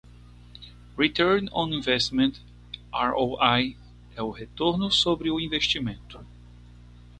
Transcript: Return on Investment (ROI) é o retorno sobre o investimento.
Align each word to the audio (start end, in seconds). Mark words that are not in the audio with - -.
Return 0.95 1.47
on 1.49 1.71
Investment 1.71 2.39
(ROI) 2.91 3.77
é 4.15 4.21
o 4.23 4.31
retorno 4.31 4.89
sobre 4.91 5.29
o 5.29 5.39
investimento. 5.39 6.25